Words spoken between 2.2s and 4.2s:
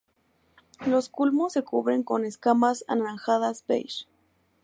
escamas anaranjadas beige.